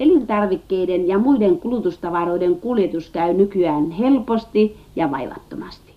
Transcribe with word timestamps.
Elintarvikkeiden 0.00 1.08
ja 1.08 1.18
muiden 1.18 1.58
kulutustavaroiden 1.58 2.56
kuljetus 2.60 3.10
käy 3.10 3.34
nykyään 3.34 3.90
helposti 3.90 4.76
ja 4.96 5.10
vaivattomasti. 5.10 5.92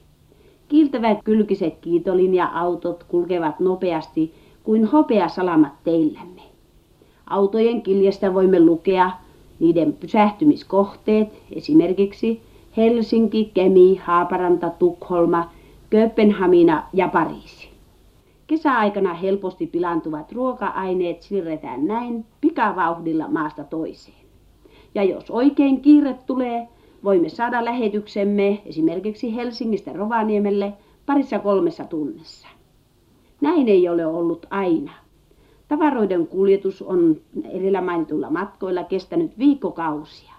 Kiiltävät 0.68 1.18
kylkiset 1.24 1.74
kiitolinja-autot 1.82 3.04
kulkevat 3.04 3.60
nopeasti 3.60 4.34
kuin 4.64 4.86
hopeasalamat 4.86 5.74
teillämme. 5.84 6.42
Autojen 7.28 7.82
kiljestä 7.82 8.34
voimme 8.34 8.60
lukea 8.60 9.12
niiden 9.60 9.94
pysähtymiskohteet, 9.94 11.30
esimerkiksi 11.56 12.42
Helsinki, 12.78 13.52
Kemi, 13.54 13.96
Haaparanta, 13.96 14.70
Tukholma, 14.70 15.50
Kööpenhamina 15.90 16.84
ja 16.94 17.08
Pariisi. 17.08 17.71
Kesäaikana 18.52 19.14
helposti 19.14 19.68
pilantuvat 19.68 20.32
ruoka-aineet 20.32 21.22
siirretään 21.22 21.88
näin 21.88 22.26
pikavauhdilla 22.42 23.28
maasta 23.28 23.64
toiseen. 23.64 24.26
Ja 24.96 25.04
jos 25.04 25.32
oikein 25.32 25.82
kiire 25.82 26.18
tulee, 26.26 26.68
voimme 27.04 27.30
saada 27.30 27.66
lähetyksemme 27.66 28.62
esimerkiksi 28.66 29.36
Helsingistä 29.36 29.94
Rovaniemelle 29.94 30.74
parissa 31.06 31.40
kolmessa 31.40 31.84
tunnissa. 31.84 32.48
Näin 33.42 33.68
ei 33.68 33.90
ole 33.90 34.06
ollut 34.06 34.46
aina. 34.50 34.92
Tavaroiden 35.68 36.28
kuljetus 36.28 36.82
on 36.82 37.22
edellä 37.52 37.82
mainituilla 37.82 38.30
matkoilla 38.30 38.84
kestänyt 38.84 39.38
viikkokausia. 39.40 40.34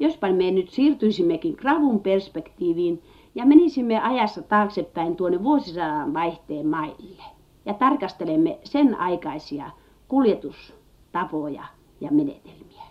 Jospa 0.00 0.32
me 0.32 0.50
nyt 0.50 0.70
siirtyisimmekin 0.70 1.54
Gravun 1.58 2.00
perspektiiviin 2.00 3.02
ja 3.34 3.46
menisimme 3.46 4.00
ajassa 4.00 4.42
taaksepäin 4.42 5.16
tuonne 5.16 5.42
vuosisadan 5.42 6.14
vaihteen 6.14 6.66
maille 6.66 7.37
ja 7.66 7.74
tarkastelemme 7.74 8.58
sen 8.64 8.94
aikaisia 8.94 9.70
kuljetustapoja 10.08 11.64
ja 12.00 12.10
menetelmiä. 12.10 12.82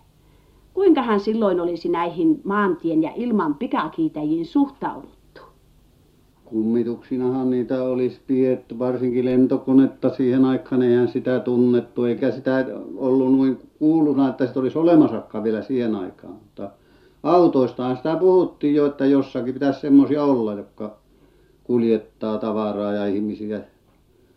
Kuinkahan 0.74 1.20
silloin 1.20 1.60
olisi 1.60 1.90
näihin 1.90 2.42
maantien 2.44 3.04
ja 3.04 3.12
ilman 3.16 3.56
pikakiitäjiin 3.56 4.46
suhtauduttu? 4.46 5.42
Kummituksinahan 6.46 7.50
niitä 7.50 7.84
olisi 7.84 8.20
pidetty, 8.28 8.80
varsinkin 8.80 9.26
lentokonetta 9.26 10.10
siihen 10.10 10.46
aikaan 10.46 10.82
eihän 10.82 11.08
sitä 11.08 11.40
tunnettu, 11.40 12.06
eikä 12.06 12.32
sitä 12.32 12.66
ollut 12.98 13.38
noin 13.38 13.58
kuuluna, 13.80 14.30
että 14.30 14.48
sitä 14.48 14.60
olisi 14.60 14.78
olemassakaan 14.78 15.44
vielä 15.44 15.62
siihen 15.62 15.96
aikaan. 15.96 16.34
Mutta 16.34 16.70
autoistahan 17.24 17.98
sitä 17.98 18.16
puhuttiin 18.16 18.76
jo, 18.76 18.86
että 18.86 19.06
jossakin 19.06 19.54
pitäisi 19.54 19.80
semmoisia 19.80 20.24
olla, 20.24 20.54
jotka 20.54 20.98
kuljettaa 21.64 22.38
tavaraa 22.38 22.94
ja 22.94 23.06
ihmisiä 23.06 23.62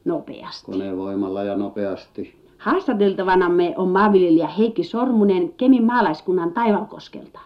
Nopeasti. 0.04 0.72
konevoimalla 0.72 1.42
ja 1.42 1.56
nopeasti. 1.56 2.40
Haastateltavanamme 2.58 3.74
on 3.76 3.88
maanviljelijä 3.88 4.46
Heikki 4.46 4.84
Sormunen 4.84 5.52
Kemin 5.52 5.84
maalaiskunnan 5.84 6.52
Taivalkoskelta. 6.52 7.40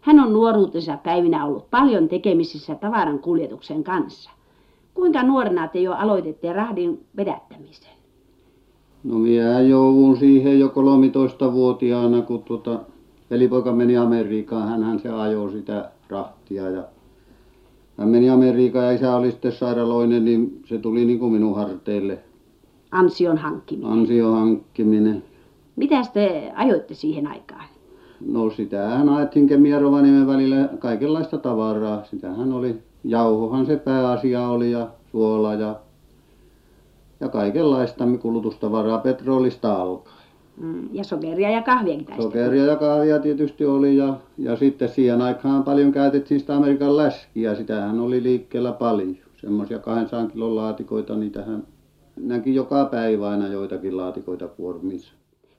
Hän 0.00 0.20
on 0.20 0.32
nuoruutensa 0.32 0.96
päivinä 0.96 1.46
ollut 1.46 1.70
paljon 1.70 2.08
tekemisissä 2.08 2.74
tavaran 2.74 3.18
kuljetuksen 3.18 3.84
kanssa. 3.84 4.30
Kuinka 4.94 5.22
nuorena 5.22 5.68
te 5.68 5.80
jo 5.80 5.92
aloititte 5.92 6.52
rahdin 6.52 7.04
vedättämisen? 7.16 7.92
No 9.04 9.18
minä 9.18 9.60
joudun 9.60 10.16
siihen 10.16 10.60
jo 10.60 10.68
13-vuotiaana, 10.68 12.22
kun 12.22 12.42
tuota, 12.42 12.80
velipoika 13.30 13.72
meni 13.72 13.96
Amerikkaan, 13.96 14.68
hänhän 14.68 15.00
se 15.00 15.08
ajoi 15.08 15.50
sitä 15.52 15.90
rahtia 16.08 16.70
ja 16.70 16.82
hän 17.98 18.08
meni 18.08 18.30
Amerikkaan 18.30 18.84
ja 18.84 18.92
isä 18.92 19.16
oli 19.16 19.30
sitten 19.30 19.52
sairaaloinen, 19.52 20.24
niin 20.24 20.62
se 20.66 20.78
tuli 20.78 21.04
niin 21.04 21.18
kuin 21.18 21.32
minun 21.32 21.56
harteille 21.56 22.18
Ansion 22.90 23.38
hankkiminen. 23.38 23.92
ansion 23.92 24.34
hankkiminen. 24.34 25.22
Mitäs 25.76 26.10
te 26.10 26.52
ajoitte 26.54 26.94
siihen 26.94 27.26
aikaan? 27.26 27.64
No 28.26 28.50
sitähän 28.50 29.08
ajettiin 29.08 29.46
Kemi 29.46 29.70
ja 29.70 29.78
Rovaniemen 29.78 30.26
välillä 30.26 30.68
kaikenlaista 30.78 31.38
tavaraa. 31.38 32.04
Sitähän 32.04 32.52
oli, 32.52 32.82
jauhohan 33.04 33.66
se 33.66 33.76
pääasia 33.76 34.48
oli 34.48 34.70
ja 34.70 34.88
suola 35.10 35.54
ja, 35.54 35.76
ja 37.20 37.28
kaikenlaista 37.28 38.04
kulutustavaraa 38.20 38.98
petrolista 38.98 39.74
alkaen. 39.74 40.16
Mm, 40.56 40.88
ja 40.92 41.04
sokeria 41.04 41.50
ja 41.50 41.62
kahviakin 41.62 42.04
taisi 42.04 42.22
Sokeria 42.22 42.64
ja 42.64 42.76
kahvia 42.76 43.18
tietysti 43.18 43.64
oli 43.64 43.96
ja, 43.96 44.14
ja 44.38 44.56
sitten 44.56 44.88
siihen 44.88 45.22
aikaan 45.22 45.64
paljon 45.64 45.92
käytettiin 45.92 46.40
sitä 46.40 46.56
Amerikan 46.56 46.96
läskiä. 46.96 47.54
Sitähän 47.54 48.00
oli 48.00 48.22
liikkeellä 48.22 48.72
paljon. 48.72 49.16
Semmoisia 49.36 49.78
200 49.78 50.26
kilon 50.26 50.56
laatikoita, 50.56 51.16
niitähän 51.16 51.62
näki 52.16 52.54
joka 52.54 52.84
päivä 52.84 53.28
aina 53.28 53.48
joitakin 53.48 53.96
laatikoita 53.96 54.48
kuormissa. 54.48 55.12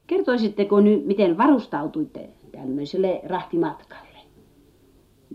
Kertoisitteko 0.07 0.81
nyt, 0.81 1.05
miten 1.05 1.37
varustautuitte 1.37 2.29
tämmöiselle 2.51 3.21
rahtimatkalle? 3.25 4.13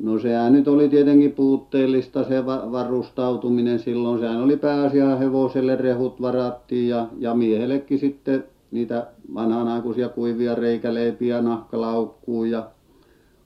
No 0.02 0.18
sehän 0.18 0.52
nyt 0.52 0.68
oli 0.68 0.88
tietenkin 0.88 1.32
puutteellista 1.32 2.24
se 2.24 2.46
va- 2.46 2.72
varustautuminen 2.72 3.78
silloin. 3.78 4.20
Sehän 4.20 4.42
oli 4.42 4.56
pääasia 4.56 5.16
hevoselle 5.16 5.76
rehut 5.76 6.22
varattiin 6.22 6.88
ja, 6.88 7.06
ja 7.18 7.34
miehellekin 7.34 7.98
sitten 7.98 8.44
niitä 8.70 9.06
vanhanaikuisia 9.34 10.08
kuivia 10.08 10.54
reikäleipiä 10.54 11.42
nahkalaukkuun 11.42 12.50
ja 12.50 12.70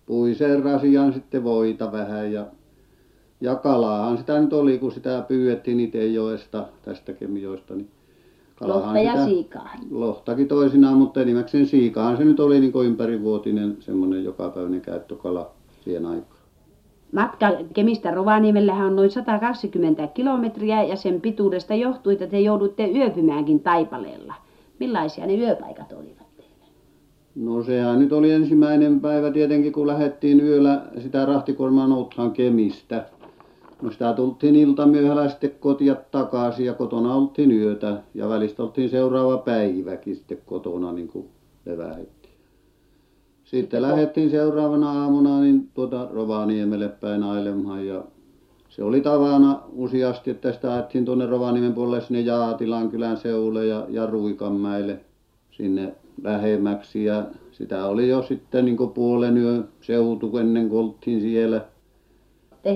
puiseen 0.07 0.63
rasiaan 0.63 1.13
sitten 1.13 1.45
voita 1.45 1.93
vähän 1.93 2.33
ja 2.33 2.47
ja 3.41 3.55
kalaahan 3.55 4.19
sitä 4.19 4.41
nyt 4.41 4.53
oli 4.53 4.79
kun 4.79 4.93
sitä 4.93 5.25
pyydettiin 5.29 5.81
Itejoesta 5.81 6.67
tästä 6.83 7.13
Kemijoesta 7.13 7.75
niin 7.75 7.91
ja 9.05 9.25
sitä- 9.27 9.61
lohtakin 9.91 10.49
toisinaan 10.49 10.97
mutta 10.97 11.23
enimmäkseen 11.23 11.67
siikahan 11.67 12.17
se 12.17 12.25
nyt 12.25 12.41
oli 12.41 12.61
niin 12.61 12.73
kuin 12.73 12.87
ympärivuotinen 12.89 13.77
semmoinen 13.81 14.25
jokapäiväinen 14.25 14.81
käyttökala 14.81 15.51
siihen 15.85 16.07
aikaan. 16.07 16.43
Matka 17.13 17.49
Kemistä 17.75 18.11
Rovaniemellähän 18.11 18.87
on 18.87 18.97
noin 18.97 19.11
120 19.11 20.07
kilometriä 20.07 20.83
ja 20.83 20.97
sen 20.97 21.21
pituudesta 21.21 21.75
johtui, 21.75 22.13
että 22.13 22.27
te 22.27 22.41
joudutte 22.41 22.91
yöpymäänkin 22.91 23.61
Taipaleella. 23.61 24.35
Millaisia 24.83 25.27
ne 25.27 25.35
yöpaikat 25.35 25.93
olivat 25.93 26.37
teillä? 26.37 26.67
No 27.35 27.63
sehän 27.63 27.99
nyt 27.99 28.13
oli 28.13 28.31
ensimmäinen 28.31 29.01
päivä 29.01 29.31
tietenkin 29.31 29.73
kun 29.73 29.87
lähdettiin 29.87 30.41
yöllä 30.41 30.83
sitä 31.03 31.27
rahtikuormaa 31.27 31.89
noutamaan 31.89 32.33
Kemistä. 32.33 33.07
No 33.83 33.91
sitä 33.91 34.13
tultiin 34.13 34.57
iltamyöhällä 34.57 35.29
sitten 35.29 35.51
kotia 35.61 35.95
takaisin 35.95 36.67
ja 36.67 36.75
kotona 36.75 37.15
oltiin 37.15 37.53
yötä 37.53 38.03
ja 38.15 38.29
välistä 38.29 38.63
oltiin 38.63 38.91
seuraava 38.91 39.39
päiväkin 39.39 40.17
sitten 40.17 40.39
kotona 40.47 40.93
niin 40.93 41.09
kuin 41.09 41.29
levähdettiin. 41.67 42.35
Sitten 43.45 43.83
lähdettiin 43.83 44.31
seuraavana 44.31 45.03
aamuna 45.03 45.41
niin 45.41 45.69
tuota 45.75 46.09
Rovaniemelle 46.13 46.89
päin 46.89 47.23
ailemaan 47.23 47.87
ja 47.87 48.05
se 48.77 48.85
oli 48.85 49.01
tavana 49.01 49.61
useasti 49.73 50.31
että 50.31 50.53
sitä 50.53 50.75
ajettiin 50.75 51.05
tuonne 51.05 51.27
Rovaniemen 51.27 51.73
puolelle 51.73 52.01
sinne 52.01 52.21
Jaatilan 52.21 52.91
kylän 52.91 53.17
seudulle 53.17 53.67
ja 53.67 53.87
ja 53.89 54.07
Ruikanmäelle 54.07 55.01
sinne 55.51 55.95
lähemmäksi. 56.23 57.05
Ja 57.05 57.25
sitä 57.51 57.87
oli 57.87 58.09
jo 58.09 58.23
sitten 58.23 58.65
niin 58.65 58.77
kuin 58.77 58.91
puolen 58.91 59.37
yön 59.37 59.69
seutu 59.81 60.39
ennen 60.39 60.69
kuin 60.69 60.85
oltiin 60.85 61.21
siellä. 61.21 61.61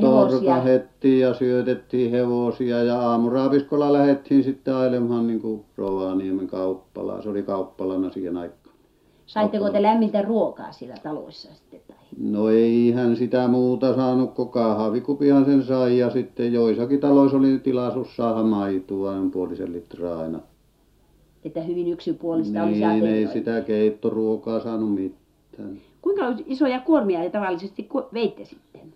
Torkahdettiin 0.00 1.20
ja 1.20 1.34
syötettiin 1.34 2.10
hevosia 2.10 2.82
ja 2.82 3.00
aamuraaviskolla 3.00 3.92
lähdettiin 3.92 4.44
sitten 4.44 4.74
ailemaan 4.74 5.26
niin 5.26 5.40
kuin 5.40 5.64
Rovaniemen 5.76 6.46
kauppalaan 6.46 7.22
se 7.22 7.28
oli 7.28 7.42
kauppalana 7.42 8.10
siihen 8.10 8.36
aikaan 8.36 8.65
saitteko 9.26 9.70
te 9.70 9.82
lämmintä 9.82 10.22
ruokaa 10.22 10.72
siellä 10.72 10.94
taloissa 11.02 11.48
sitten? 11.54 11.80
Tai? 11.88 11.96
no 12.18 12.48
eihän 12.48 13.16
sitä 13.16 13.48
muuta 13.48 13.94
saanut 13.94 14.34
kuin 14.34 14.48
kahvikupihan 14.48 15.44
sen 15.44 15.64
sai 15.64 15.98
ja 15.98 16.10
sitten 16.10 16.52
joissakin 16.52 17.00
taloissa 17.00 17.36
oli 17.36 17.58
tilaisuus 17.58 18.16
saada 18.16 18.42
maitoa 18.42 19.14
noin 19.14 19.30
puolisen 19.30 19.72
litraa 19.72 20.20
aina 20.20 20.40
Että 21.44 21.60
hyvin 21.60 21.88
yksipuolista 21.88 22.62
oli 22.62 22.72
niin 22.72 23.06
ei 23.06 23.26
sitä 23.26 23.60
keittoruokaa 23.60 24.60
saanut 24.60 24.94
mitään 24.94 25.80
Kuinka 26.02 26.34
isoja 26.46 26.80
kuormia 26.80 27.20
te 27.20 27.30
tavallisesti 27.30 27.88
veitte 28.12 28.44
sitten? 28.44 28.92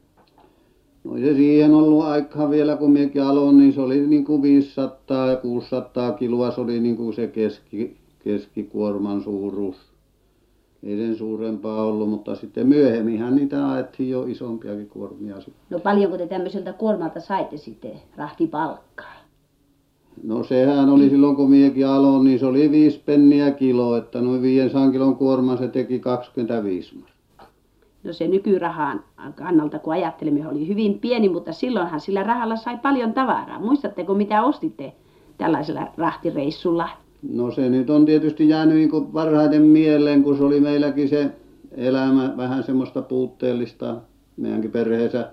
no 1.05 1.17
ei 1.17 1.23
se 1.23 1.35
siihen 1.35 1.75
ollut 1.75 2.05
aikaa 2.05 2.51
vielä 2.51 2.77
kun 2.77 2.91
minäkin 2.91 3.23
aloin 3.23 3.59
niin 3.59 3.73
se 3.73 3.81
oli 3.81 4.07
niin 4.07 4.25
kuin 4.25 4.43
500 4.43 5.27
ja 5.27 5.37
600 5.37 6.13
kiloa 6.13 6.51
se 6.51 6.61
oli 6.61 6.81
niin 6.81 6.97
kuin 6.97 7.15
se 7.15 7.27
keski 7.27 7.97
keskikuorman 8.25 9.23
suuruus 9.23 9.90
ei 10.83 10.97
sen 10.97 11.17
suurempaa 11.17 11.83
ollut 11.85 12.09
mutta 12.11 12.35
sitten 12.35 12.67
myöhemminhän 12.67 13.37
niitä 13.37 13.71
ajettiin 13.71 14.11
jo 14.11 14.23
isompiakin 14.23 14.89
kuormia 14.89 15.37
sitten 15.37 15.55
No 15.71 15.79
paljonko 15.79 16.19
te 16.19 16.27
tämmöiseltä 16.27 16.73
kuormalta 16.73 17.21
saitte 17.21 17.57
sitten 17.57 17.93
rahtipalkkaa? 18.17 19.21
no 20.23 20.43
sehän 20.45 20.89
oli 20.89 21.11
silloin 21.11 21.37
kun 21.37 21.51
minäkin 21.51 21.87
aloin 21.87 22.25
niin 22.25 22.39
se 22.39 22.47
oli 22.47 22.71
viisi 22.71 23.03
penniä 23.07 23.51
kilo 23.51 23.97
että 23.97 24.21
noin 24.21 24.43
500 24.43 24.91
kilon 24.91 25.17
kuorman 25.17 25.59
se 25.59 25.69
teki 25.69 25.99
25 25.99 26.95
markkaa 26.95 27.11
No 28.05 28.13
se 28.13 28.29
nykyrahan 28.29 29.05
kannalta, 29.35 29.79
kun 29.79 29.93
ajattelemme, 29.93 30.49
oli 30.49 30.69
hyvin 30.69 30.99
pieni, 30.99 31.29
mutta 31.29 31.53
silloinhan 31.53 32.01
sillä 32.01 32.23
rahalla 32.23 32.57
sai 32.57 32.79
paljon 32.79 33.13
tavaraa. 33.13 33.59
Muistatteko, 33.61 34.15
mitä 34.15 34.43
ostitte 34.43 34.93
tällaisella 35.39 35.87
rahtireissulla? 35.97 36.89
No 37.23 37.51
se 37.51 37.69
nyt 37.69 37.91
on 37.91 38.07
tietysti 38.07 38.49
jäänyt 38.49 38.77
niin 38.77 38.91
kuin 38.91 39.07
parhaiten 39.07 39.63
mieleen, 39.63 40.23
kun 40.23 40.37
se 40.37 40.45
oli 40.45 40.61
meilläkin 40.61 41.09
se 41.09 41.31
elämä 41.77 42.35
vähän 42.37 42.63
semmoista 42.63 43.03
puutteellista 43.03 43.97
meidänkin 44.37 44.71
perheessä. 44.71 45.33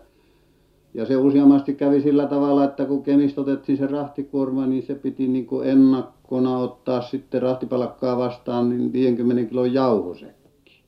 Ja 0.94 1.06
se 1.06 1.18
useammasti 1.18 1.74
kävi 1.74 2.02
sillä 2.02 2.28
tavalla 2.28 2.64
että 2.64 2.86
kun 2.86 3.04
Kemistä 3.04 3.42
otettiin 3.42 3.78
se 3.78 3.88
rahtikuorma 3.88 4.66
niin 4.66 4.84
se 4.84 4.96
piti 4.96 5.28
niin 5.28 5.46
kuin 5.46 5.68
ennakkona 5.68 6.58
ottaa 6.58 7.02
sitten 7.02 7.42
rahtipalkkaa 7.42 8.18
vastaan 8.18 8.70
niin 8.70 8.94
viidenkymmenen 8.94 9.48
kilon 9.48 9.74
jauhosäkki 9.74 10.84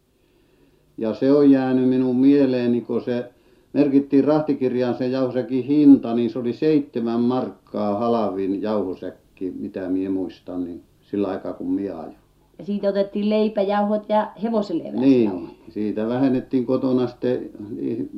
ja 0.97 1.13
se 1.13 1.31
on 1.31 1.51
jäänyt 1.51 1.89
minun 1.89 2.15
mieleeni 2.15 2.81
kun 2.81 3.01
se 3.01 3.31
merkittiin 3.73 4.23
rahtikirjaan 4.23 4.95
se 4.97 5.07
jauhosäkin 5.07 5.63
hinta 5.63 6.13
niin 6.13 6.29
se 6.29 6.39
oli 6.39 6.53
seitsemän 6.53 7.19
markkaa 7.19 7.99
halvin 7.99 8.61
jauhosäkki 8.61 9.53
mitä 9.59 9.89
minä 9.89 10.09
muistan 10.09 10.63
niin 10.63 10.83
sillä 11.11 11.27
aikaa 11.27 11.53
kun 11.53 11.71
minä 11.71 11.99
ajoin. 11.99 12.15
Ja 12.59 12.65
siitä 12.65 12.89
otettiin 12.89 13.29
leipäjauhot 13.29 14.09
ja 14.09 14.31
hevoselle 14.43 14.91
niin 14.91 15.57
siitä 15.69 16.07
vähennettiin 16.07 16.65
kotona 16.65 17.07
sitten 17.07 17.49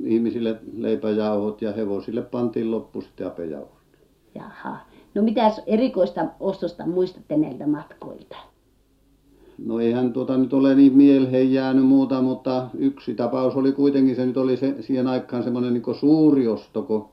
ihmisille 0.03 0.59
leipäjauhot 0.77 1.61
ja 1.61 1.73
hevosille 1.73 2.21
pantiin 2.21 2.71
loppu 2.71 3.01
sitten 3.01 3.27
apejauhot. 3.27 3.81
Jaha. 4.35 4.77
No 5.15 5.21
mitäs 5.21 5.61
erikoista 5.67 6.25
ostosta 6.39 6.85
muistatte 6.85 7.38
näiltä 7.38 7.67
matkoilta? 7.67 8.35
No 9.65 9.79
eihän 9.79 10.13
tuota 10.13 10.38
nyt 10.38 10.53
ole 10.53 10.75
niin 10.75 10.93
mieleen 10.93 11.53
jäänyt 11.53 11.85
muuta 11.85 12.21
mutta 12.21 12.67
yksi 12.77 13.15
tapaus 13.15 13.55
oli 13.55 13.71
kuitenkin 13.71 14.15
se 14.15 14.25
nyt 14.25 14.38
oli 14.38 14.57
se 14.57 14.75
siihen 14.79 15.07
aikaan 15.07 15.43
semmoinen 15.43 15.73
niin 15.73 15.83
kuin 15.83 15.95
suuri 15.95 16.47
osto 16.47 16.83
kun 16.83 17.09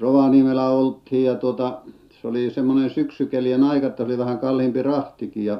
Rovaniemellä 0.00 0.70
oltiin 0.70 1.24
ja 1.24 1.34
tuota 1.34 1.80
se 2.22 2.28
oli 2.28 2.50
semmoinen 2.50 2.90
syksykelien 2.90 3.64
aika 3.64 3.86
että 3.86 4.04
oli 4.04 4.18
vähän 4.18 4.38
kalliimpi 4.38 4.82
rahtikin 4.82 5.44
ja 5.44 5.58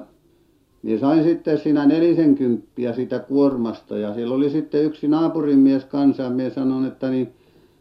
minä 0.83 0.99
sain 0.99 1.25
sitten 1.25 1.59
siinä 1.59 1.87
nelisenkymppiä 1.87 2.93
siitä 2.93 3.19
kuormasta 3.19 3.97
ja 3.99 4.15
siellä 4.15 4.35
oli 4.35 4.51
sitten 4.51 4.85
yksi 4.85 5.09
naapurin 5.09 5.59
mies 5.59 5.85
kanssa 5.85 6.23
ja 6.23 6.31
minä 6.31 6.51
sanoin 6.51 6.87
että 6.87 7.11
niin 7.11 7.33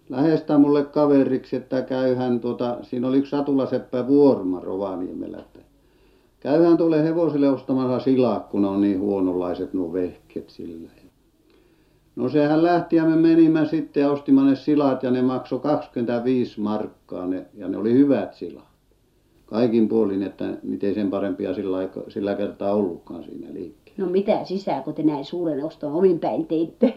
lähestä 0.10 0.58
minulle 0.58 0.86
kaveriksi 0.86 1.56
että 1.56 1.82
käyhän 1.82 2.40
tuota 2.40 2.78
siinä 2.82 3.08
oli 3.08 3.18
yksi 3.18 3.30
Satula-seppä 3.30 4.08
Vuorma 4.08 4.60
Rovaniemellä 4.60 5.38
että 5.38 5.60
käyhän 6.40 6.78
tuolle 6.78 7.04
hevoselle 7.04 7.50
ostamassa 7.50 8.00
silat 8.00 8.48
kun 8.48 8.66
on 8.66 8.82
niin 8.82 9.00
huononlaiset 9.00 9.74
nuo 9.74 9.94
vehkeet 9.94 10.50
sillä 10.50 10.90
ja 11.04 11.07
no 12.18 12.30
sehän 12.30 12.64
lähti 12.64 12.96
ja 12.96 13.06
me 13.06 13.16
menimme 13.16 13.66
sitten 13.66 14.02
ja 14.02 14.12
ostimme 14.12 14.44
ne 14.44 14.56
silat 14.56 15.04
ja 15.04 15.12
ne 15.12 15.22
maksoi 15.22 15.60
kaksikymmentäviisi 15.60 16.62
markkaa 16.62 17.28
ne 17.28 17.46
ja 17.54 17.68
ne 17.68 17.78
oli 17.78 17.94
hyvät 17.94 18.34
silat. 18.34 18.68
Kaikin 19.46 19.88
puolin 19.88 20.24
että 20.24 20.58
mitä 20.64 20.94
sen 20.94 21.10
parempia 21.10 21.54
sillä 21.54 21.90
sillä 22.08 22.36
kertaa 22.36 22.74
ollutkaan 22.74 23.24
siinä 23.24 23.48
liikkeellä 23.54 24.06
no 24.06 24.12
mitä 24.12 24.44
sisään 24.44 24.84
kun 24.84 24.94
te 24.94 25.04
näin 25.04 25.26
suuren 25.26 25.66
oston 25.66 25.94
omin 25.94 26.20
päin 26.20 26.46
teitte? 26.46 26.94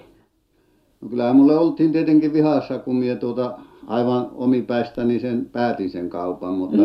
No 1.00 1.08
kyllähän 1.08 1.36
minulle 1.36 1.58
oltiin 1.58 1.92
tietenkin 1.92 2.32
vihassa 2.32 2.78
kun 2.78 2.96
minä 2.96 3.16
tuota 3.16 3.58
aivan 3.86 4.28
omipäistäni 4.34 5.20
sen 5.20 5.48
päätin 5.52 5.90
sen 5.90 6.10
kaupan 6.10 6.54
mutta 6.54 6.82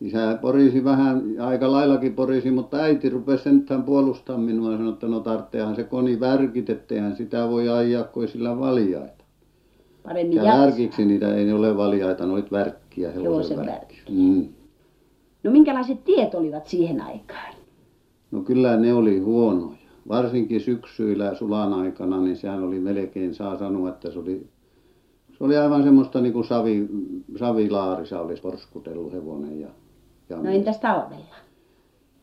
isä 0.00 0.38
porisi 0.40 0.84
vähän 0.84 1.22
aika 1.40 1.72
laillakin 1.72 2.14
porisi 2.14 2.50
mutta 2.50 2.76
äiti 2.76 3.10
rupesi 3.10 3.42
sentään 3.42 3.82
puolustamaan 3.82 4.44
minua 4.44 4.72
ja 4.72 4.76
sanoi 4.76 4.92
että 4.92 5.06
no 5.06 5.20
tarvitseehan 5.20 5.76
se 5.76 5.84
koni 5.84 6.20
värkit 6.20 6.70
että 6.70 6.94
eihän 6.94 7.16
sitä 7.16 7.48
voi 7.48 7.68
ajaa 7.68 8.04
kun 8.04 8.22
ei 8.22 8.28
sillä 8.28 8.58
valjaita. 8.58 9.24
Ja 10.30 10.58
värkiksi 10.58 11.04
niitä 11.04 11.34
ei 11.34 11.44
ne 11.44 11.54
ole 11.54 11.76
valjaita 11.76 12.26
ne 12.26 12.32
olivat 12.32 12.52
värkkiä 12.52 13.10
hevosen 13.12 13.66
värkki 13.66 13.96
mm. 14.10 14.48
no 15.44 15.50
minkälaiset 15.50 16.04
tiet 16.04 16.34
olivat 16.34 16.66
siihen 16.66 17.00
aikaan? 17.00 17.54
No 18.30 18.40
kyllä 18.40 18.76
ne 18.76 18.94
oli 18.94 19.18
huonoja. 19.18 19.78
Varsinkin 20.08 20.60
syksyillä 20.60 21.34
sulan 21.34 21.74
aikana 21.74 22.20
niin 22.20 22.36
sehän 22.36 22.62
oli 22.62 22.80
melkein 22.80 23.34
saa 23.34 23.58
sanoa 23.58 23.88
että 23.88 24.10
se 24.10 24.18
oli 24.18 24.46
se 25.38 25.44
oli 25.44 25.56
aivan 25.56 25.82
semmoista 25.82 26.20
niin 26.20 26.32
kuin 26.32 26.44
savi 26.44 26.88
savilaarissa 27.38 28.20
olisi 28.20 28.42
porskutellut 28.42 29.12
hevonen 29.12 29.60
ja 29.60 29.68
ja 29.68 29.72
no 30.36 30.50
entäs 30.50 30.78
talvella? 30.78 31.34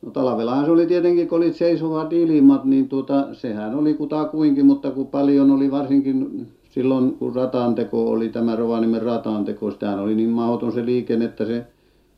No 0.01 0.11
talvellahan 0.11 0.65
se 0.65 0.71
oli 0.71 0.85
tietenkin 0.85 1.27
kun 1.27 1.37
oli 1.37 1.53
seisovat 1.53 2.13
ilmat 2.13 2.65
niin 2.65 2.89
tuota 2.89 3.33
sehän 3.33 3.75
oli 3.75 3.93
kutakuinkin 3.93 4.65
mutta 4.65 4.91
kun 4.91 5.07
paljon 5.07 5.51
oli 5.51 5.71
varsinkin 5.71 6.47
silloin 6.69 7.13
kun 7.13 7.35
ratanteko 7.35 8.11
oli 8.11 8.29
tämä 8.29 8.55
Rovaniemen 8.55 9.01
ratanteko 9.01 9.71
sitähän 9.71 9.99
oli 9.99 10.15
niin 10.15 10.29
mahdoton 10.29 10.71
se 10.71 10.85
liikenne 10.85 11.25
että 11.25 11.45
se 11.45 11.65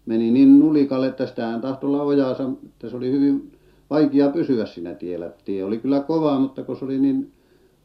meni 0.05 0.31
niin 0.31 0.59
nulikalle 0.59 1.07
että 1.07 1.25
sitähän 1.25 1.61
tahtoi 1.61 1.87
olla 1.87 2.03
ojassa 2.03 2.49
että 2.65 2.89
se 2.89 2.97
oli 2.97 3.11
hyvin 3.11 3.51
vaikea 3.89 4.29
pysyä 4.29 4.65
siinä 4.65 4.93
tiellä. 4.93 5.31
Tie 5.45 5.63
oli 5.63 5.77
kyllä 5.77 5.99
kova 5.99 6.39
mutta 6.39 6.63
kun 6.63 6.77
se 6.77 6.85
oli 6.85 6.99
niin 6.99 7.31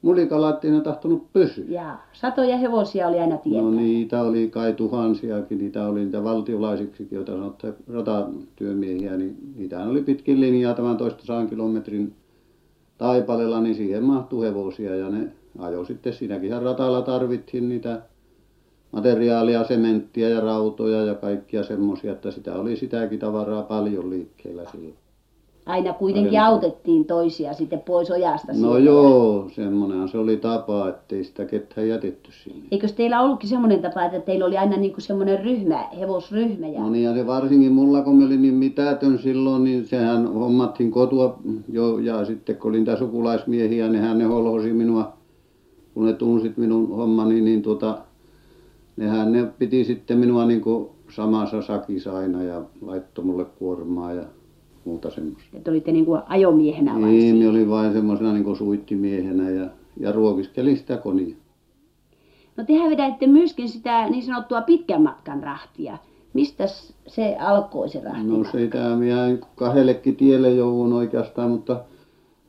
nulikalla 0.02 0.50
että 0.50 0.66
ei 0.66 0.72
ne 0.72 0.80
tahtonut 0.80 1.32
pysyä. 1.32 1.64
Jaa. 1.68 2.06
Satoja 2.12 2.56
hevosia 2.56 3.08
oli 3.08 3.20
aina 3.20 3.36
tien 3.36 3.64
no 3.64 3.70
niitä 3.70 4.22
oli 4.22 4.48
kai 4.48 4.72
tuhansiakin. 4.72 5.58
Niitä 5.58 5.86
oli 5.88 6.04
niitä 6.04 6.24
valtiolaisiksikin 6.24 7.16
joita 7.16 7.32
sanottiin 7.32 7.74
ratatyömiehiä 7.92 9.16
niin 9.16 9.36
niitähän 9.56 9.88
oli 9.88 10.02
pitkin 10.02 10.40
linjaa 10.40 10.74
tämän 10.74 10.96
toistasadan 10.96 11.48
kilometrin 11.48 12.14
taipaleella 12.98 13.60
niin 13.60 13.74
siihen 13.74 14.04
mahtui 14.04 14.46
hevosia 14.46 14.96
ja 14.96 15.08
ne 15.08 15.28
ajoi 15.58 15.86
sitten. 15.86 16.12
Siinäkinhän 16.12 16.62
ratalla 16.62 17.02
tarvittiin 17.02 17.68
niitä 17.68 18.02
materiaalia 18.92 19.64
sementtiä 19.64 20.28
ja 20.28 20.40
rautoja 20.40 21.04
ja 21.04 21.14
kaikkia 21.14 21.62
semmoisia 21.62 22.12
että 22.12 22.30
sitä 22.30 22.54
oli 22.54 22.76
sitäkin 22.76 23.18
tavaraa 23.18 23.62
paljon 23.62 24.10
liikkeellä 24.10 24.64
silloin 24.72 25.01
aina 25.66 25.92
kuitenkin 25.92 26.30
Parempaa. 26.30 26.46
autettiin 26.54 27.04
toisia 27.04 27.52
sitten 27.52 27.80
pois 27.80 28.10
ojasta 28.10 28.52
no 28.52 28.58
sieltä. 28.58 28.78
joo 28.78 29.48
semmoinenhan 29.54 30.08
se 30.08 30.18
oli 30.18 30.36
tapa 30.36 30.88
että 30.88 31.16
ei 31.16 31.24
sitä 31.24 31.44
ketään 31.44 31.88
jätetty 31.88 32.30
sinne 32.32 32.64
eikös 32.70 32.92
teillä 32.92 33.20
ollutkin 33.20 33.48
semmoinen 33.48 33.82
tapa 33.82 34.04
että 34.04 34.20
teillä 34.20 34.46
oli 34.46 34.58
aina 34.58 34.76
niin 34.76 34.92
kuin 34.92 35.02
semmoinen 35.02 35.40
ryhmä 35.44 35.88
hevosryhmä 36.00 36.66
ja 36.66 36.80
no 36.80 36.90
niin 36.90 37.04
ja 37.04 37.14
se 37.14 37.26
varsinkin 37.26 37.72
minulla 37.72 38.02
kun 38.02 38.14
minä 38.14 38.26
olin 38.26 38.42
niin 38.42 38.54
mitätön 38.54 39.18
silloin 39.18 39.64
niin 39.64 39.86
sehän 39.86 40.32
hommattiin 40.34 40.90
kotoa 40.90 41.38
jo 41.68 41.98
ja 41.98 42.24
sitten 42.24 42.56
kun 42.56 42.68
oli 42.68 42.78
niitä 42.78 42.96
sukulaismiehiä 42.96 43.88
nehän 43.88 44.18
ne 44.18 44.24
holhosi 44.24 44.72
minua 44.72 45.12
kun 45.94 46.06
ne 46.06 46.12
tunsivat 46.12 46.56
minun 46.56 46.88
hommani 46.88 47.40
niin 47.40 47.62
tuota 47.62 47.98
nehän 48.96 49.32
ne 49.32 49.46
piti 49.58 49.84
sitten 49.84 50.18
minua 50.18 50.46
niin 50.46 50.60
kuin 50.60 50.88
samassa 51.10 51.62
sakissa 51.62 52.16
aina 52.16 52.42
ja 52.42 52.62
laittoi 52.80 53.24
minulle 53.24 53.44
kuormaa 53.44 54.12
ja 54.12 54.22
muuta 54.84 55.10
semmoista. 55.10 55.56
Että 55.56 55.70
olitte 55.70 55.92
niin 55.92 56.04
kuin 56.04 56.22
ajomiehenä 56.26 56.92
vain 56.92 57.04
niin 57.04 57.36
minä 57.36 57.50
olin 57.50 57.70
vain 57.70 57.92
semmoisena 57.92 58.32
niin 58.32 58.44
kuin 58.44 58.56
suittimiehenä 58.56 59.50
ja 59.50 59.68
ja 60.00 60.12
ruokiskelin 60.12 60.76
sitä 60.76 60.96
konia. 60.96 61.36
No 62.56 62.64
tehän 62.64 62.90
vedätte 62.90 63.26
myöskin 63.26 63.68
sitä 63.68 64.08
niin 64.08 64.22
sanottua 64.22 64.60
pitkän 64.62 65.02
matkan 65.02 65.42
rahtia. 65.42 65.98
Mistäs 66.32 66.94
se 67.06 67.36
alkoi 67.40 67.88
se 67.88 67.98
no 67.98 68.04
rahtimatka 68.04 68.58
sitä 68.58 68.96
minä 68.96 69.16
kahdellekin 69.56 70.16
tielle 70.16 70.50
jouduin 70.50 70.92
oikeastaan 70.92 71.50
mutta 71.50 71.80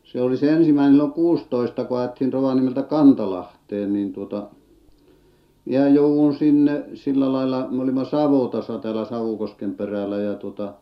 se 0.03 0.21
oli 0.21 0.37
se 0.37 0.51
ensimmäinen 0.51 0.93
silloin 0.93 1.11
kuusitoista 1.11 1.85
kun 1.85 1.97
ajettiin 1.97 2.33
Rovaniemeltä 2.33 2.81
Kantalahteen 2.81 3.93
niin 3.93 4.13
tuota 4.13 4.47
minä 5.65 5.87
jouduin 5.87 6.33
sinne 6.33 6.83
sillä 6.93 7.33
lailla 7.33 7.67
me 7.71 7.83
olimme 7.83 8.05
savotassa 8.05 8.79
täällä 8.79 9.05
Savukosken 9.05 9.75
perällä 9.75 10.17
ja 10.17 10.33
tuota 10.33 10.73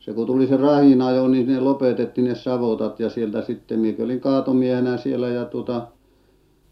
se 0.00 0.12
kun 0.12 0.26
tuli 0.26 0.46
se 0.46 0.56
rahdinajo 0.56 1.28
niin 1.28 1.46
ne 1.46 1.60
lopetettiin 1.60 2.24
ne 2.24 2.34
savotat 2.34 3.00
ja 3.00 3.10
sieltä 3.10 3.42
sitten 3.42 3.78
minäkin 3.78 4.04
olin 4.04 4.20
kaatomiehenä 4.20 4.96
siellä 4.96 5.28
ja 5.28 5.44
tuota 5.44 5.86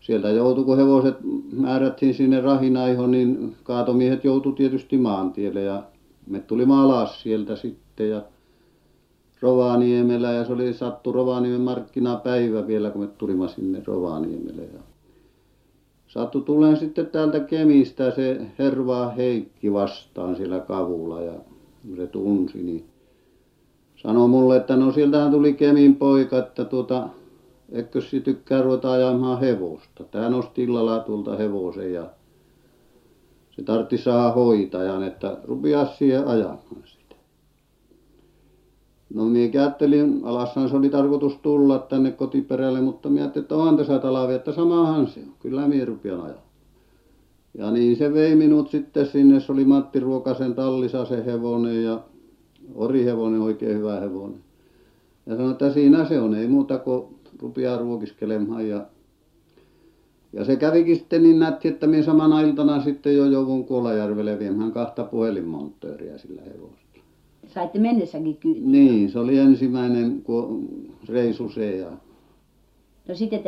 sieltä 0.01 0.31
joutui 0.31 0.65
kun 0.65 0.77
hevoset 0.77 1.17
määrättiin 1.53 2.15
sinne 2.15 2.41
rahdinajoon 2.41 3.11
niin 3.11 3.57
kaatomiehet 3.63 4.25
joutui 4.25 4.53
tietysti 4.53 4.99
maantielle 4.99 5.63
ja 5.63 5.83
me 6.27 6.41
tulimme 6.41 6.75
alas 6.75 7.23
sieltä 7.23 7.57
sitten 7.57 8.11
ja 8.11 8.23
Rovaniemellä 9.41 10.33
ja 10.33 10.45
se 10.45 10.53
oli 10.53 10.75
sattui 10.75 11.13
Rovaniemen 11.13 11.61
markkinapäivä 11.61 12.67
vielä 12.67 12.91
kun 12.91 13.01
me 13.01 13.09
tulimme 13.19 13.49
sinne 13.49 13.83
Rovaniemelle 13.87 14.63
ja 14.63 14.81
sattui 16.07 16.43
tulemaan 16.43 16.77
sitten 16.77 17.07
täältä 17.07 17.41
Kemistä 17.41 18.11
se 18.11 18.41
Hervaan 18.59 19.17
Heikki 19.17 19.73
vastaan 19.73 20.37
siellä 20.37 20.61
kavulla 20.61 21.21
ja 21.21 21.33
kun 21.87 21.97
se 21.97 22.07
tunsi 22.07 22.63
niin 22.63 22.85
sanoi 24.03 24.29
minulle 24.29 24.57
että 24.57 24.77
no 24.77 24.93
sieltähän 24.93 25.31
tuli 25.31 25.55
Kemin 25.55 25.97
poika 25.97 26.39
että 26.39 26.65
tuota 26.65 27.09
etkö 27.73 28.01
sinä 28.01 28.23
tykkää 28.23 28.63
ruveta 28.63 28.93
ajamaan 28.93 29.41
hevosta? 29.41 30.03
Että 30.03 30.21
hän 30.21 30.35
osti 30.35 30.63
illalla 30.63 30.99
tuolta 30.99 31.37
hevosen 31.37 31.93
ja 31.93 32.07
se 33.51 33.63
tarvitsi 33.63 33.99
saada 33.99 34.33
hoitajan 34.33 35.03
että 35.03 35.37
rupea 35.45 35.87
siihen 35.87 36.27
ajamaan 36.27 36.59
sitä. 36.85 37.15
No 39.15 39.25
minä 39.25 39.61
ajattelin 39.63 40.21
alashan 40.25 40.69
se 40.69 40.77
oli 40.77 40.89
tarkoitus 40.89 41.37
tulla 41.37 41.79
tänne 41.79 42.11
kotiperälle 42.11 42.81
mutta 42.81 43.09
minä 43.09 43.23
ajattelin 43.23 43.45
että 43.45 43.57
onhan 43.57 43.77
tässä 43.77 43.99
talvi 43.99 44.35
että 44.35 44.53
samahan 44.53 45.07
se 45.07 45.21
on. 45.21 45.33
Kyllä 45.41 45.69
minä 45.69 45.85
rupean 45.85 46.21
ajamaan. 46.21 46.49
Ja 47.55 47.71
niin 47.71 47.97
se 47.97 48.15
vei 48.15 48.35
minut 48.35 48.71
sitten 48.71 49.07
sinne. 49.07 49.41
Se 49.41 49.53
oli 49.53 49.65
Matti 49.65 50.01
Ruokasen 50.01 50.55
tallissa 50.55 51.05
se 51.05 51.27
hevonen 51.27 51.85
ja 51.85 52.01
orihevonen 52.75 53.41
oikein 53.41 53.77
hyvä 53.79 54.01
hevonen. 54.01 54.39
Ja 55.27 55.37
sanoi 55.37 55.53
että 55.53 55.73
siinä 55.73 56.05
se 56.05 56.21
on 56.21 56.35
ei 56.35 56.49
muuta 56.49 56.79
kuin 56.79 57.05
rupeaa 57.43 57.79
ruokiskelemaan 57.79 58.69
ja 58.69 58.87
ja 60.33 60.45
se 60.45 60.57
kävikin 60.57 60.97
sitten 60.97 61.23
niin 61.23 61.39
nätti 61.39 61.69
että 61.69 61.87
minä 61.87 62.03
samana 62.03 62.41
iltana 62.41 62.83
sitten 62.83 63.17
jo 63.17 63.27
jouduin 63.27 63.65
Kuolajärvelle 63.65 64.39
viemään 64.39 64.73
kahta 64.73 65.05
puhelinmonttööriä 65.05 66.19
sillä 66.19 66.43
hevosella 66.43 66.89
niin 68.61 69.11
se 69.11 69.19
oli 69.19 69.39
ensimmäinen 69.39 70.23
reissu 71.09 71.49
se 71.49 71.77
ja 71.77 71.91
no 73.09 73.15
sitten 73.15 73.41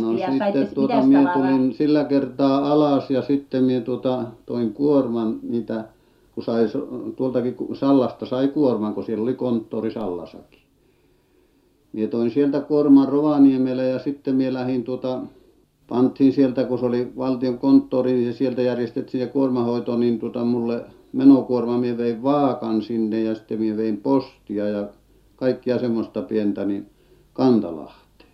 no 0.00 0.12
ja 0.12 0.38
saitte 0.38 0.60
sitten 0.60 0.74
tuota 0.74 1.02
minä 1.02 1.32
tulin 1.32 1.74
sillä 1.74 2.04
kertaa 2.04 2.72
alas 2.72 3.10
ja 3.10 3.22
sitten 3.22 3.64
minä 3.64 3.80
tuota 3.80 4.24
toin 4.46 4.72
kuorman 4.72 5.38
niitä 5.42 5.84
kun 6.34 6.44
sai 6.44 6.66
tuoltakin 7.16 7.56
Sallasta 7.72 8.26
sai 8.26 8.48
kuorman 8.48 8.94
kun 8.94 9.04
siellä 9.04 9.22
oli 9.22 9.34
konttori 9.34 9.90
Sallassakin 9.90 10.62
minä 11.92 12.08
toin 12.08 12.30
sieltä 12.30 12.60
kuorman 12.60 13.08
Rovaniemelle 13.08 13.88
ja 13.88 13.98
sitten 13.98 14.34
minä 14.34 14.52
lähdin 14.52 14.84
tuota 14.84 15.20
pantiin 15.88 16.32
sieltä 16.32 16.64
kun 16.64 16.78
se 16.78 16.86
oli 16.86 17.12
valtiokonttori 17.16 18.12
niin 18.12 18.34
sieltä 18.34 18.62
järjestettiin 18.62 19.24
se 19.24 19.32
kuormanhoito 19.32 19.96
niin 19.96 20.18
tuota 20.18 20.44
minulle 20.44 20.84
menokuorma 21.12 21.78
minä 21.78 21.98
vein 21.98 22.22
vaakan 22.22 22.82
sinne 22.82 23.22
ja 23.22 23.34
sitten 23.34 23.60
minä 23.60 23.76
vein 23.76 23.96
postia 23.96 24.68
ja 24.68 24.88
kaikkia 25.36 25.78
semmoista 25.78 26.22
pientä 26.22 26.64
niin 26.64 26.86
Kantalahteen. 27.32 28.30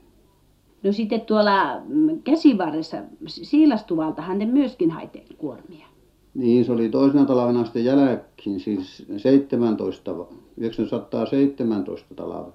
No 0.83 0.93
sitten 0.93 1.21
tuolla 1.21 1.81
mm, 1.89 2.23
Käsivarressa 2.23 2.97
Siilastuvaltahan 3.27 4.39
te 4.39 4.47
myöskin 4.47 4.91
haitte 4.91 5.23
kuormia 5.39 5.88
niin 6.35 6.65
se 6.65 6.73
oli 6.73 6.89
toisena 6.89 7.25
talvena 7.25 7.65
sitten 7.65 7.85
jälkeen 7.85 8.61
siis 8.61 9.07
seitsemäntoista 9.17 10.15
yhdeksäntoistasataaseitsemäntoista 10.57 12.15
talvena 12.15 12.53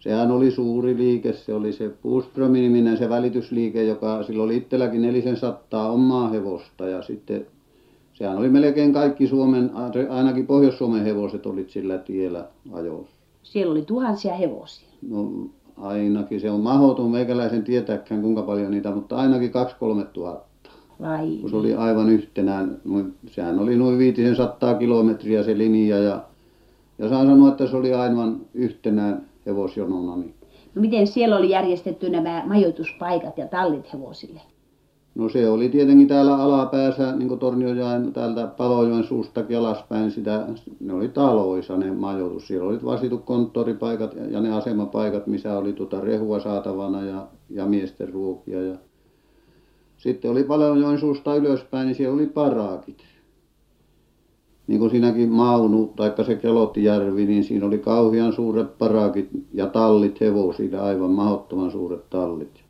sehän 0.00 0.30
oli 0.30 0.50
suuri 0.50 0.96
liike 0.96 1.32
se 1.32 1.54
oli 1.54 1.72
se 1.72 1.88
Puuström-niminen 2.02 2.96
se 2.96 3.08
välitysliike 3.08 3.84
joka 3.84 4.22
sillä 4.22 4.42
oli 4.42 4.56
itselläkin 4.56 5.02
nelisensataa 5.02 5.90
omaa 5.90 6.28
hevosta. 6.28 6.88
Ja 6.88 7.02
sitten 7.02 7.46
sehän 8.14 8.38
oli 8.38 8.48
melkein 8.48 8.92
kaikki 8.92 9.26
Suomen 9.26 9.70
ainakin 10.08 10.46
Pohjois-Suomen 10.46 11.04
hevoset 11.04 11.46
olivat 11.46 11.70
sillä 11.70 11.98
tiellä 11.98 12.48
ajossa. 12.72 13.16
Siellä 13.42 13.72
oli 13.72 13.82
tuhansia 13.82 14.34
hevosia. 14.34 14.88
No 15.08 15.32
ainakin 15.76 16.40
se 16.40 16.50
on 16.50 16.60
mahdoton 16.60 17.10
meikäläisen 17.10 17.64
tietääkään 17.64 18.22
kuinka 18.22 18.42
paljon 18.42 18.70
niitä 18.70 18.90
mutta 18.90 19.16
ainakin 19.16 19.50
kaksi 19.50 19.76
kolme 19.80 20.04
tuhatta 20.04 20.47
kun 21.40 21.50
se 21.50 21.56
oli 21.56 21.74
aivan 21.74 22.10
yhtenään 22.10 22.80
noin 22.84 23.14
sehän 23.26 23.58
oli 23.58 23.76
noin 23.76 23.98
viitisensataa 23.98 24.74
kilometriä 24.74 25.42
se 25.42 25.58
linja 25.58 25.98
ja 25.98 26.24
ja 26.98 27.08
saa 27.08 27.26
sanoa 27.26 27.48
että 27.48 27.66
se 27.66 27.76
oli 27.76 27.94
aivan 27.94 28.40
yhtenään 28.54 29.26
hevosjonona 29.46 30.16
niin. 30.16 30.34
No 30.74 30.80
miten 30.80 31.06
siellä 31.06 31.36
oli 31.36 31.50
järjestetty 31.50 32.10
nämä 32.10 32.42
majoituspaikat 32.46 33.38
ja 33.38 33.46
tallit 33.46 33.92
hevosille? 33.92 34.40
No 35.14 35.28
se 35.28 35.48
oli 35.48 35.68
tietenkin 35.68 36.08
täällä 36.08 36.36
alapäässä 36.36 37.16
niin 37.16 37.28
kuin 37.28 37.40
Tornionjoen 37.40 38.12
täältä 38.12 38.46
Palojoen 38.46 39.04
suustakin 39.04 39.58
alaspäin 39.58 40.10
sitä 40.10 40.46
ne 40.80 40.92
oli 40.92 41.08
taloissa 41.08 41.76
ne 41.76 41.90
majoitus. 41.92 42.46
Siellä 42.46 42.68
oli 42.68 42.84
vasitut 42.84 43.24
konttoripaikat 43.24 44.14
ja 44.30 44.40
ne 44.40 44.52
asemapaikat 44.52 45.26
missä 45.26 45.58
oli 45.58 45.72
tuota 45.72 46.00
rehua 46.00 46.40
saatavana 46.40 47.02
ja 47.04 47.26
ja 47.50 47.66
miesten 47.66 48.08
ruokia 48.08 48.62
ja 48.62 48.74
sitten 49.98 50.30
oli 50.30 50.44
Palojoen 50.44 50.98
suusta 50.98 51.34
ylöspäin 51.34 51.86
niin 51.86 51.94
siellä 51.94 52.14
oli 52.14 52.26
parakit. 52.26 53.04
Niin 54.66 54.78
kuin 54.78 54.90
siinäkin 54.90 55.28
Maunu 55.28 55.92
tai 55.96 56.12
se 56.26 56.34
Kelottijärvi 56.34 57.26
niin 57.26 57.44
siinä 57.44 57.66
oli 57.66 57.78
kauhean 57.78 58.32
suuret 58.32 58.78
parakit 58.78 59.28
ja 59.52 59.66
tallit 59.66 60.20
hevosille 60.20 60.78
aivan 60.78 61.10
mahdottoman 61.10 61.70
suuret 61.70 62.10
tallit. 62.10 62.64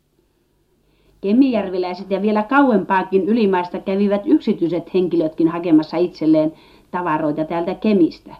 Kemijärveläiset 1.21 2.11
ja 2.11 2.21
vielä 2.21 2.43
kauempaakin 2.43 3.29
Ylimaasta 3.29 3.79
kävivät 3.79 4.21
yksityiset 4.25 4.93
henkilötkin 4.93 5.47
hakemassa 5.47 5.97
itselleen 5.97 6.53
tavaroita 6.91 7.45
täältä 7.45 7.75
Kemistä. 7.75 8.35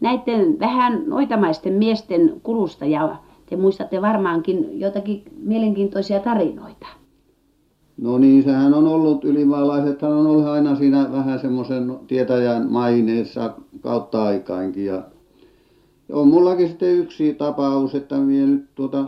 Näiden 0.00 0.60
vähän 0.60 1.02
noitamaisten 1.06 1.72
miesten 1.72 2.40
kulusta 2.42 2.84
ja 2.86 3.16
te 3.46 3.56
muistatte 3.56 4.02
varmaankin 4.02 4.80
jotakin 4.80 5.22
mielenkiintoisia 5.42 6.20
tarinoita 6.20 6.99
no 8.00 8.18
niin 8.18 8.42
sehän 8.42 8.74
on 8.74 8.86
ollut 8.86 9.24
ylimaalaisethan 9.24 10.12
on 10.12 10.26
ollut 10.26 10.46
aina 10.46 10.76
siinä 10.76 11.12
vähän 11.12 11.38
semmoisen 11.38 11.92
tietäjän 12.06 12.66
maineessa 12.70 13.54
kautta 13.80 14.24
aikainkin 14.24 14.84
ja 14.84 15.02
on 16.12 16.28
minullakin 16.28 16.68
sitten 16.68 16.96
yksi 16.96 17.34
tapaus 17.34 17.94
että 17.94 18.16
minä 18.16 18.46
nyt 18.46 18.64
tuota 18.74 19.04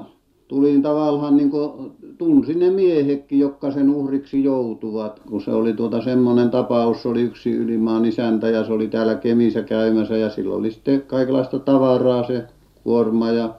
tulin 0.48 0.82
tavallaan 0.82 1.36
niin 1.36 1.50
kuin 1.50 1.92
tunsin 2.18 2.58
ne 2.58 2.70
miehetkin 2.70 3.38
jotka 3.38 3.70
sen 3.70 3.90
uhriksi 3.90 4.44
joutuivat 4.44 5.20
kun 5.20 5.42
se 5.42 5.50
oli 5.50 5.72
tuota 5.72 6.02
semmoinen 6.02 6.50
tapaus 6.50 7.02
se 7.02 7.08
oli 7.08 7.22
yksi 7.22 7.50
Ylimaan 7.50 8.04
isäntä 8.04 8.48
ja 8.48 8.64
se 8.64 8.72
oli 8.72 8.88
täällä 8.88 9.14
Kemissä 9.14 9.62
käymässä 9.62 10.16
ja 10.16 10.30
sillä 10.30 10.54
oli 10.54 10.70
sitten 10.70 11.02
kaikenlaista 11.02 11.58
tavaraa 11.58 12.26
se 12.26 12.44
kuorma 12.84 13.30
ja 13.30 13.54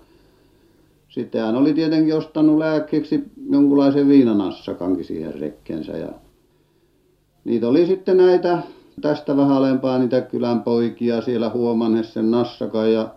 sitten 1.09 1.41
hän 1.41 1.55
oli 1.55 1.73
tietenkin 1.73 2.17
ostanut 2.17 2.57
lääkkeeksi 2.57 3.23
jonkunlaisen 3.53 4.07
viinanassakankin 4.07 5.05
siihen 5.05 5.39
rekkeensä. 5.39 5.97
Ja 5.97 6.09
niitä 7.45 7.67
oli 7.67 7.85
sitten 7.85 8.17
näitä 8.17 8.59
tästä 9.01 9.37
vähän 9.37 9.57
alempaa 9.57 9.99
niitä 9.99 10.21
kylän 10.21 10.63
poikia 10.63 11.21
siellä 11.21 11.49
huomanneet 11.49 12.05
sen 12.05 12.31
nassakan 12.31 12.93
ja 12.93 13.09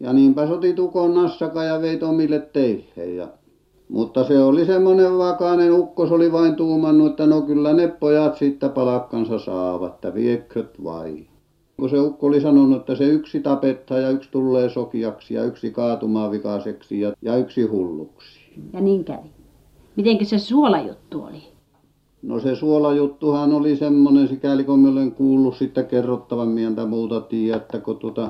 ja 0.00 0.12
niinpä 0.12 0.46
se 0.46 0.52
otti 0.52 0.72
tukon 0.72 1.14
nassakan 1.14 1.66
ja 1.66 1.80
vei 1.80 2.02
omille 2.02 2.40
teilleen. 2.40 3.16
Ja 3.16 3.28
mutta 3.88 4.24
se 4.24 4.42
oli 4.42 4.66
semmoinen 4.66 5.18
vakainen 5.18 5.72
ukko 5.72 6.06
se 6.06 6.14
oli 6.14 6.32
vain 6.32 6.56
tuumannut 6.56 7.10
että 7.10 7.26
no 7.26 7.42
kyllä 7.42 7.72
ne 7.72 7.88
pojat 7.88 8.36
siitä 8.36 8.68
palkkansa 8.68 9.38
saavat 9.38 9.94
että 9.94 10.14
viekööt 10.14 10.84
vain 10.84 11.26
kun 11.76 11.90
se 11.90 12.00
ukko 12.00 12.26
oli 12.26 12.40
sanonut 12.40 12.80
että 12.80 12.94
se 12.94 13.04
yksi 13.04 13.40
tapetaan 13.40 14.02
ja 14.02 14.10
yksi 14.10 14.30
tulee 14.30 14.68
sokeaksi 14.68 15.34
ja 15.34 15.44
yksi 15.44 15.70
kaatumaan 15.70 16.30
vikaiseksi 16.30 17.00
ja 17.00 17.12
ja 17.22 17.36
yksi 17.36 17.62
hulluksi. 17.62 18.40
Ja 18.72 18.80
niin 18.80 19.04
kävi 19.04 19.30
miten 19.96 20.26
se 20.26 20.38
suolajuttu 20.38 21.22
oli? 21.22 21.42
No 22.22 22.40
se 22.40 22.54
suolajuttuhan 22.54 23.52
oli 23.52 23.76
semmoinen 23.76 24.28
sikäli 24.28 24.64
kun 24.64 24.86
olen 24.86 25.12
kuullut 25.12 25.56
sitten 25.56 25.86
kerrottavan 25.86 26.58
en 26.58 26.88
muuta 26.88 27.20
tiedä 27.20 27.56
että 27.56 27.78
kun 27.78 27.96
tuota 27.96 28.28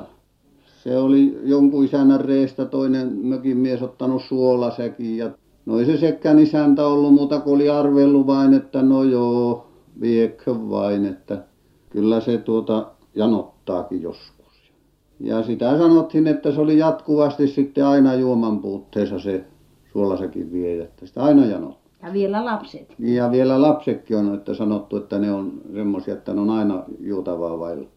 se 0.83 0.99
oli 0.99 1.39
jonkun 1.43 1.85
isännän 1.85 2.21
reestä 2.21 2.65
toinen 2.65 3.13
mökin 3.23 3.57
mies 3.57 3.83
ottanut 3.83 4.23
suolasäkin 4.23 5.17
ja 5.17 5.31
no 5.67 5.79
ei 5.79 5.87
se 5.87 5.97
sekään 5.97 6.39
isäntä 6.39 6.87
ollut 6.87 7.15
muuta 7.15 7.41
kuin 7.41 7.55
oli 7.55 7.69
arvellut 7.69 8.27
vain 8.27 8.55
että 8.55 8.83
no 8.83 9.03
joo 9.03 9.67
vieköön 10.01 10.71
vain 10.71 11.05
että 11.07 11.45
kyllä 11.91 12.21
se 12.21 12.39
tuota 12.39 12.87
janottaakin 13.15 14.03
joskus. 14.03 14.73
Ja 15.21 15.43
sitä 15.43 15.79
sanottiin 15.79 16.27
että 16.27 16.53
se 16.53 16.61
oli 16.61 16.79
jatkuvasti 16.79 17.49
sitten 17.49 17.87
aina 17.87 18.15
juoman 18.15 18.59
puutteessa 18.59 19.19
se 19.19 19.45
suolasäkin 19.95 20.53
viejä 20.53 20.85
että 20.85 21.07
sitä 21.07 21.23
aina 21.23 21.47
janottaa 21.47 21.85
ja 22.03 22.13
vielä 22.13 22.45
lapset. 22.45 22.95
Ja 22.99 23.31
vielä 23.31 23.63
lapsetkin 23.63 24.17
on 24.17 24.35
että 24.35 24.55
sanottu 24.55 24.97
että 24.97 25.19
ne 25.19 25.33
on 25.33 25.53
semmoisia 25.75 26.15
että 26.15 26.35
ne 26.35 26.41
on 26.41 26.51
aina 26.51 26.85
juotavaa 27.01 27.59
vailla 27.59 27.89